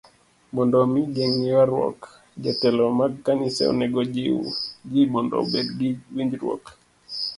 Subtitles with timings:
[0.53, 1.99] Mondo omi ogeng' ywaruok,
[2.43, 4.39] jotelo mag kanise onego ojiw
[4.91, 6.63] ji mondo obed gi winjruok.